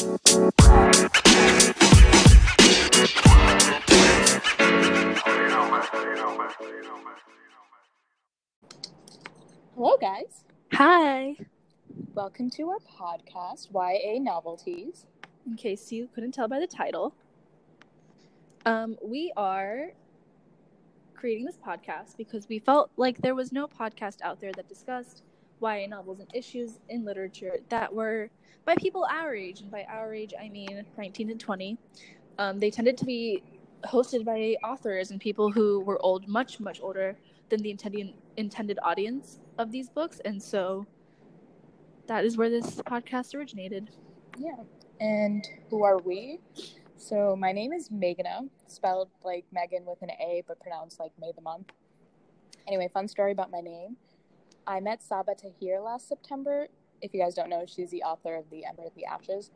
[0.00, 0.16] Hello,
[10.00, 10.44] guys.
[10.72, 11.36] Hi.
[12.14, 15.04] Welcome to our podcast, YA Novelties.
[15.46, 17.14] In case you couldn't tell by the title,
[18.64, 19.90] um, we are
[21.14, 25.24] creating this podcast because we felt like there was no podcast out there that discussed
[25.60, 28.30] YA novels and issues in literature that were
[28.64, 31.78] by people our age, and by our age I mean 19 to 20.
[32.38, 33.42] Um, they tended to be
[33.84, 37.16] hosted by authors and people who were old, much much older
[37.48, 40.86] than the intended intended audience of these books, and so
[42.06, 43.90] that is where this podcast originated.
[44.36, 44.56] Yeah.
[45.00, 46.40] And who are we?
[46.96, 51.32] So, my name is Meghna, spelled like Megan with an A, but pronounced like May
[51.34, 51.68] the month.
[52.66, 53.96] Anyway, fun story about my name.
[54.70, 56.68] I met Sabaa Tahir last September.
[57.02, 59.50] If you guys don't know, she's the author of The Ember of the Ashes.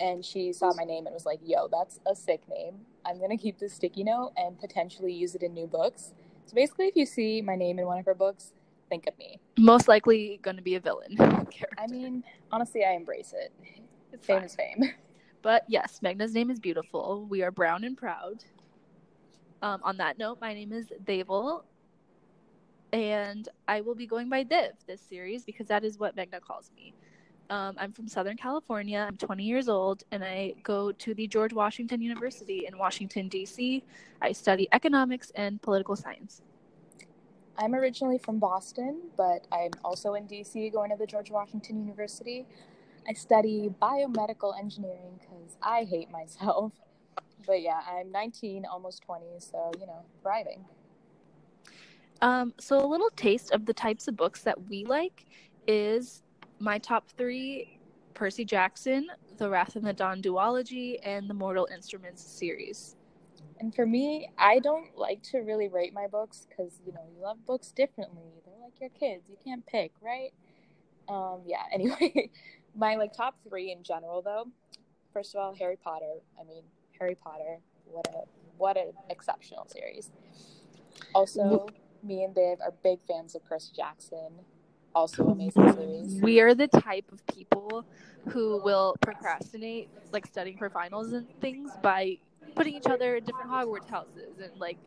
[0.00, 2.76] And she saw my name and was like, yo, that's a sick name.
[3.04, 6.14] I'm going to keep this sticky note and potentially use it in new books.
[6.46, 8.54] So basically, if you see my name in one of her books,
[8.88, 9.38] think of me.
[9.58, 11.68] Most likely going to be a villain character.
[11.76, 13.52] I mean, honestly, I embrace it.
[14.14, 14.44] It's fame fine.
[14.46, 14.94] is fame.
[15.40, 17.24] But yes, Meghna's name is beautiful.
[17.30, 18.42] We are brown and proud.
[19.62, 21.62] Um, on that note, my name is Deval,
[22.92, 26.70] and I will be going by Div this series because that is what Meghna calls
[26.74, 26.94] me.
[27.50, 29.06] Um, I'm from Southern California.
[29.08, 33.82] I'm 20 years old, and I go to the George Washington University in Washington, D.C.
[34.20, 36.42] I study economics and political science.
[37.56, 42.46] I'm originally from Boston, but I'm also in DC going to the George Washington University.
[43.08, 46.72] I study biomedical engineering because I hate myself.
[47.46, 50.66] But yeah, I'm 19, almost 20, so you know, thriving.
[52.20, 55.26] Um, so a little taste of the types of books that we like
[55.66, 56.22] is
[56.58, 57.78] my top three:
[58.14, 62.96] Percy Jackson, The Wrath of the Dawn duology, and the Mortal Instruments series.
[63.60, 67.22] And for me, I don't like to really rate my books because you know you
[67.22, 68.22] love books differently.
[68.44, 70.32] They're like your kids; you can't pick, right?
[71.08, 71.62] Um, yeah.
[71.72, 72.30] Anyway,
[72.76, 74.46] my like top three in general, though.
[75.12, 76.14] First of all, Harry Potter.
[76.40, 76.62] I mean,
[76.98, 77.58] Harry Potter.
[77.86, 78.22] What a
[78.56, 80.10] what an exceptional series.
[81.14, 81.66] Also,
[82.02, 84.30] me and Div are big fans of Percy Jackson.
[84.94, 86.20] Also, amazing series.
[86.20, 87.84] We are the type of people
[88.28, 92.18] who will procrastinate, like studying for finals and things, by
[92.54, 94.78] putting each other in different Hogwarts houses and like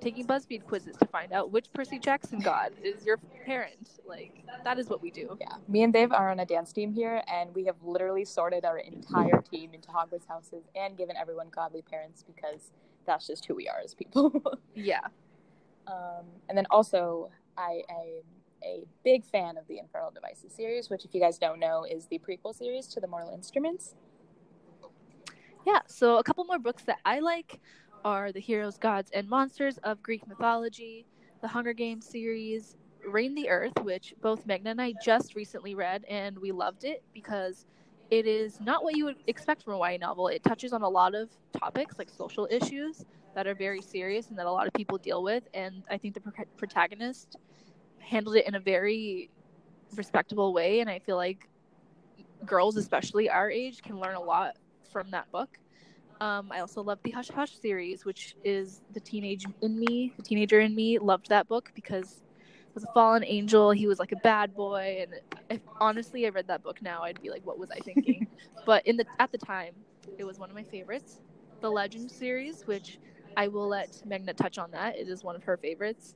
[0.00, 4.00] taking BuzzFeed quizzes to find out which Percy Jackson god is your parent.
[4.04, 5.36] Like that is what we do.
[5.40, 8.64] Yeah, me and Div are on a dance team here, and we have literally sorted
[8.64, 12.72] our entire team into Hogwarts houses and given everyone godly parents because
[13.06, 14.42] that's just who we are as people.
[14.74, 15.00] Yeah.
[15.86, 18.22] Um, and then also, I am
[18.64, 22.06] a big fan of the Infernal Devices series, which, if you guys don't know, is
[22.06, 23.94] the prequel series to the Mortal Instruments.
[25.66, 27.60] Yeah, so a couple more books that I like
[28.04, 31.06] are The Heroes, Gods, and Monsters of Greek Mythology,
[31.40, 32.76] the Hunger Games series,
[33.06, 37.02] Reign the Earth, which both Meghna and I just recently read, and we loved it
[37.12, 37.66] because
[38.12, 40.28] it is not what you would expect from a YA novel.
[40.28, 44.38] It touches on a lot of topics like social issues that are very serious and
[44.38, 47.36] that a lot of people deal with, and I think the pro- protagonist
[48.00, 49.30] handled it in a very
[49.96, 51.48] respectable way, and I feel like
[52.44, 54.56] girls, especially our age, can learn a lot
[54.92, 55.48] from that book.
[56.20, 60.22] Um, I also love the Hush Hush series, which is the teenage in me, the
[60.22, 62.20] teenager in me, loved that book because
[62.74, 63.70] was a fallen angel.
[63.70, 65.14] He was like a bad boy, and
[65.50, 68.26] if honestly I read that book now, I'd be like, what was I thinking?
[68.66, 69.74] but in the at the time,
[70.18, 71.20] it was one of my favorites.
[71.60, 72.98] The Legend series, which
[73.36, 74.96] I will let Meghna touch on that.
[74.96, 76.14] It is one of her favorites.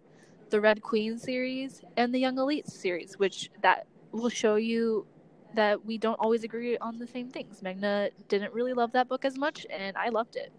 [0.50, 5.06] The Red Queen series and the Young Elite series, which that will show you
[5.55, 7.61] that we don't always agree on the same things.
[7.62, 10.53] Meghna didn't really love that book as much, and I loved it.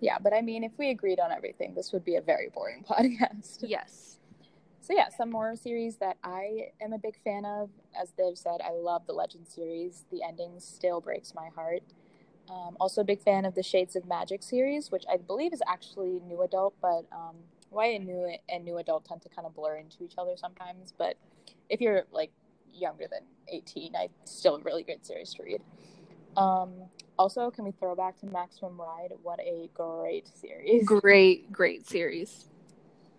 [0.00, 2.84] Yeah, but I mean, if we agreed on everything, this would be a very boring
[2.88, 3.58] podcast.
[3.60, 4.18] Yes.
[4.84, 7.70] So yeah, some more series that I am a big fan of.
[7.98, 10.04] As they've said, I love the Legend series.
[10.12, 11.82] The ending still breaks my heart.
[12.50, 15.62] Um, also a big fan of the Shades of Magic series, which I believe is
[15.66, 17.36] actually new adult, but um,
[17.72, 20.92] YA new and new adult tend to kind of blur into each other sometimes.
[20.98, 21.16] But
[21.70, 22.32] if you're like
[22.70, 25.62] younger than 18, I still a really good series to read.
[26.36, 26.74] Um,
[27.18, 29.12] also, can we throw back to Maximum Ride?
[29.22, 30.84] What a great series!
[30.84, 32.50] Great, great series.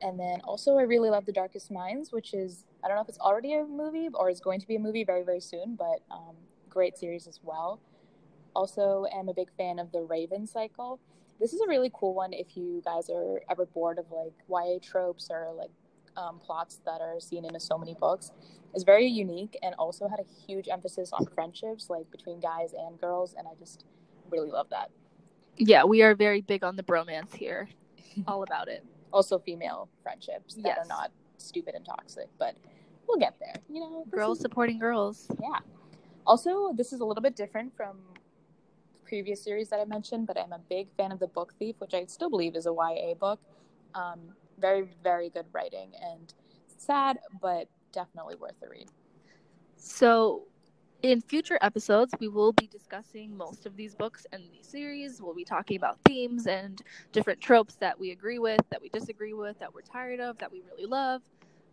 [0.06, 3.10] And then also, I really love The Darkest Minds, which is, I don't know if
[3.10, 6.04] it's already a movie or is going to be a movie very, very soon, but
[6.12, 6.36] um,
[6.70, 7.80] great series as well.
[8.56, 11.00] Also, am a big fan of The Raven Cycle.
[11.40, 14.78] This is a really cool one if you guys are ever bored of like YA
[14.80, 15.72] tropes or like
[16.16, 18.32] um, plots that are seen in so many books.
[18.76, 23.02] Is very unique and also had a huge emphasis on friendships, like between guys and
[23.02, 23.86] girls, and I just
[24.30, 24.92] really love that.
[25.58, 27.70] Yeah, we are very big on the bromance here.
[28.28, 28.86] All about it.
[29.16, 30.78] Also, female friendships that Yes.
[30.80, 32.58] are not stupid and toxic, but
[33.08, 33.56] we'll get there.
[33.70, 35.32] You know, Girls is- supporting girls.
[35.42, 35.60] Yeah.
[36.28, 37.98] Also, this is a little bit different from
[38.92, 41.80] the previous series that I mentioned, but I'm a big fan of The Book Thief,
[41.80, 43.40] which I still believe is a YA book.
[43.94, 46.34] Um, very, very good writing and
[46.76, 48.90] sad, but definitely worth the read.
[49.78, 50.44] So,
[51.02, 55.22] in future episodes, we will be discussing most of these books and these series.
[55.22, 56.82] We'll be talking about themes and
[57.12, 60.52] different tropes that we agree with, that we disagree with, that we're tired of, that
[60.52, 61.22] we really love.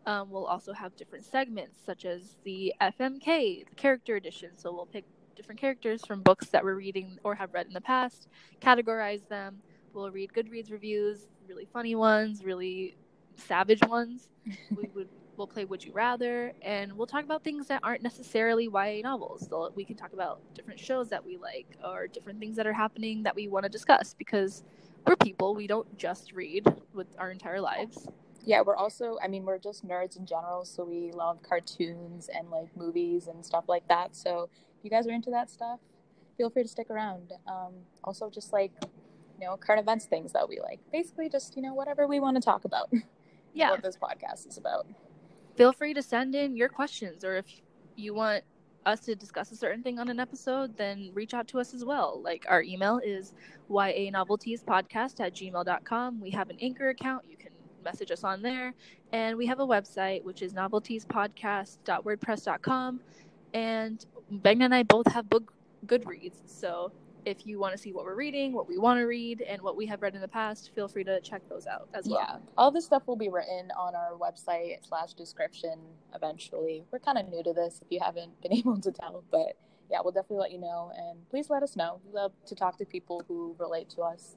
[0.04, 4.50] Um, we'll also have different segments, such as the FMK, the character edition.
[4.56, 5.04] So, we'll pick
[5.36, 8.28] different characters from books that we're reading or have read in the past,
[8.60, 9.58] categorize them.
[9.94, 12.96] We'll read Goodreads reviews, really funny ones, really
[13.36, 14.28] savage ones.
[14.76, 15.08] we would
[15.42, 19.48] we'll play Would You Rather, and we'll talk about things that aren't necessarily YA novels.
[19.50, 22.72] So we can talk about different shows that we like or different things that are
[22.72, 24.62] happening that we want to discuss because
[25.04, 25.56] we're people.
[25.56, 28.06] We don't just read with our entire lives.
[28.44, 32.48] Yeah, we're also, I mean, we're just nerds in general, so we love cartoons and
[32.48, 34.14] like movies and stuff like that.
[34.14, 34.48] So
[34.78, 35.80] if you guys are into that stuff,
[36.36, 37.32] feel free to stick around.
[37.48, 37.72] Um,
[38.04, 38.70] also, just like,
[39.40, 40.78] you know, current events things that we like.
[40.92, 42.92] Basically, just, you know, whatever we want to talk about.
[43.54, 43.70] Yeah.
[43.70, 44.86] What this podcast is about.
[45.56, 47.46] Feel free to send in your questions, or if
[47.96, 48.44] you want
[48.84, 51.84] us to discuss a certain thing on an episode, then reach out to us as
[51.84, 52.20] well.
[52.22, 53.34] Like our email is
[53.68, 56.20] ya novelties podcast at gmail.com.
[56.20, 57.24] We have an anchor account.
[57.28, 57.50] You can
[57.84, 58.74] message us on there.
[59.12, 63.00] And we have a website, which is noveltiespodcast.wordpress.com.
[63.54, 65.52] And Meghna and I both have book
[65.86, 66.40] Goodreads.
[66.46, 66.90] So
[67.24, 69.76] if you want to see what we're reading, what we want to read, and what
[69.76, 72.20] we have read in the past, feel free to check those out as well.
[72.20, 75.78] Yeah, all this stuff will be written on our website slash description
[76.14, 76.84] eventually.
[76.90, 79.56] We're kind of new to this if you haven't been able to tell, but
[79.90, 80.90] yeah, we'll definitely let you know.
[80.96, 82.00] And please let us know.
[82.06, 84.36] We love to talk to people who relate to us.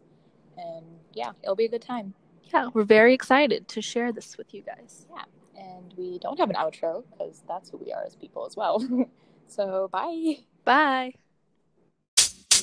[0.58, 2.14] And yeah, it'll be a good time.
[2.54, 5.08] Yeah, we're very excited to share this with you guys.
[5.10, 5.24] Yeah,
[5.58, 8.86] and we don't have an outro because that's who we are as people as well.
[9.48, 10.36] so bye.
[10.64, 11.14] Bye.